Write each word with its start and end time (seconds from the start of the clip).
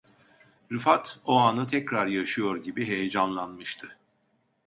Rifat 0.71 1.19
o 1.25 1.37
anı 1.37 1.67
tekrar 1.67 2.07
yaşıyor 2.07 2.57
gibi 2.63 2.87
heyecanlanmıştı. 2.87 3.97